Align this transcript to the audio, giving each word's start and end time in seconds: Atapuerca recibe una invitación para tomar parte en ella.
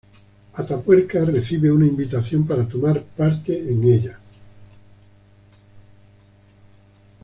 Atapuerca 0.55 1.23
recibe 1.25 1.71
una 1.71 1.85
invitación 1.85 2.47
para 2.47 2.67
tomar 2.67 3.03
parte 3.03 3.55
en 3.71 3.83
ella. 3.83 4.17